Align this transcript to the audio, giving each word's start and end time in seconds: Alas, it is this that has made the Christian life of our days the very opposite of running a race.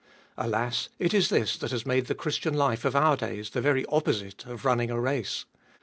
Alas, 0.35 0.89
it 0.97 1.13
is 1.13 1.29
this 1.29 1.55
that 1.55 1.69
has 1.69 1.85
made 1.85 2.07
the 2.07 2.15
Christian 2.15 2.55
life 2.55 2.85
of 2.85 2.95
our 2.95 3.15
days 3.15 3.51
the 3.51 3.61
very 3.61 3.85
opposite 3.85 4.47
of 4.47 4.65
running 4.65 4.89
a 4.89 4.99
race. 4.99 5.45